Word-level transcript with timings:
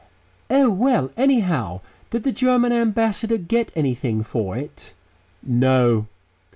"Oh! 0.49 0.67
Well, 0.71 1.11
anyhow, 1.15 1.81
did 2.09 2.23
the 2.23 2.31
German 2.31 2.71
Ambassador 2.71 3.37
get 3.37 3.71
anything 3.75 4.23
for 4.23 4.57
it?" 4.57 4.95
"No." 5.43 6.07